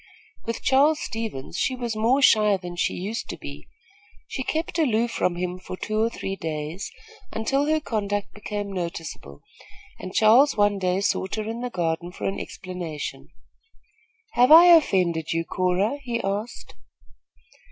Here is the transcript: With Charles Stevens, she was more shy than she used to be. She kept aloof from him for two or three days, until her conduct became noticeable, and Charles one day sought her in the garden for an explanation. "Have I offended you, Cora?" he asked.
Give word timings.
With 0.45 0.63
Charles 0.63 0.99
Stevens, 0.99 1.57
she 1.59 1.75
was 1.75 1.95
more 1.95 2.23
shy 2.23 2.57
than 2.57 2.75
she 2.75 2.95
used 2.95 3.29
to 3.29 3.37
be. 3.37 3.67
She 4.27 4.41
kept 4.41 4.79
aloof 4.79 5.11
from 5.11 5.35
him 5.35 5.59
for 5.59 5.77
two 5.77 6.01
or 6.01 6.09
three 6.09 6.35
days, 6.35 6.89
until 7.31 7.67
her 7.67 7.79
conduct 7.79 8.33
became 8.33 8.73
noticeable, 8.73 9.41
and 9.99 10.11
Charles 10.11 10.57
one 10.57 10.79
day 10.79 11.01
sought 11.01 11.35
her 11.35 11.47
in 11.47 11.61
the 11.61 11.69
garden 11.69 12.11
for 12.11 12.23
an 12.25 12.39
explanation. 12.39 13.27
"Have 14.31 14.51
I 14.51 14.75
offended 14.75 15.33
you, 15.33 15.45
Cora?" 15.45 15.99
he 16.01 16.19
asked. 16.23 16.73